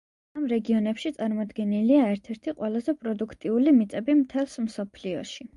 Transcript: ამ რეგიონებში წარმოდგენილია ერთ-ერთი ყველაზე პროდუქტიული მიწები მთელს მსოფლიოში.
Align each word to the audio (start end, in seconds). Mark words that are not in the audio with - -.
ამ 0.39 0.45
რეგიონებში 0.53 1.11
წარმოდგენილია 1.17 2.07
ერთ-ერთი 2.15 2.55
ყველაზე 2.63 2.97
პროდუქტიული 3.05 3.77
მიწები 3.79 4.21
მთელს 4.23 4.61
მსოფლიოში. 4.69 5.49